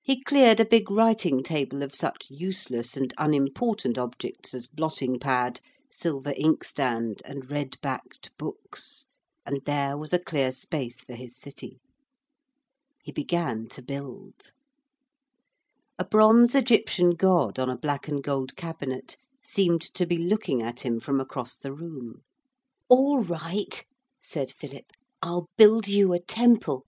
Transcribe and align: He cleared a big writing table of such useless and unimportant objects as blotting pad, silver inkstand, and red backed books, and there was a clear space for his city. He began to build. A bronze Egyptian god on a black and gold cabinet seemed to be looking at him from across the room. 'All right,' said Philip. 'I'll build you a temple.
He 0.00 0.22
cleared 0.22 0.60
a 0.60 0.64
big 0.64 0.90
writing 0.90 1.42
table 1.42 1.82
of 1.82 1.94
such 1.94 2.24
useless 2.30 2.96
and 2.96 3.12
unimportant 3.18 3.98
objects 3.98 4.54
as 4.54 4.66
blotting 4.66 5.18
pad, 5.18 5.60
silver 5.90 6.32
inkstand, 6.38 7.20
and 7.26 7.50
red 7.50 7.76
backed 7.82 8.30
books, 8.38 9.04
and 9.44 9.62
there 9.66 9.98
was 9.98 10.14
a 10.14 10.18
clear 10.18 10.52
space 10.52 11.02
for 11.02 11.12
his 11.12 11.36
city. 11.36 11.80
He 13.02 13.12
began 13.12 13.68
to 13.72 13.82
build. 13.82 14.52
A 15.98 16.04
bronze 16.06 16.54
Egyptian 16.54 17.10
god 17.10 17.58
on 17.58 17.68
a 17.68 17.76
black 17.76 18.08
and 18.08 18.24
gold 18.24 18.56
cabinet 18.56 19.18
seemed 19.44 19.82
to 19.82 20.06
be 20.06 20.16
looking 20.16 20.62
at 20.62 20.80
him 20.80 20.98
from 20.98 21.20
across 21.20 21.58
the 21.58 21.74
room. 21.74 22.22
'All 22.88 23.22
right,' 23.22 23.84
said 24.18 24.50
Philip. 24.50 24.92
'I'll 25.20 25.50
build 25.58 25.88
you 25.88 26.14
a 26.14 26.20
temple. 26.20 26.86